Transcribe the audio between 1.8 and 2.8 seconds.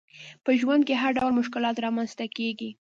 رامنځته کیږي